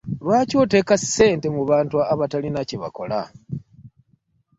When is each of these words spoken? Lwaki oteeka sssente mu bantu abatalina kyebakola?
Lwaki 0.25 0.55
oteeka 0.63 0.95
sssente 1.01 1.47
mu 1.55 1.63
bantu 1.71 1.97
abatalina 2.13 2.61
kyebakola? 2.67 3.21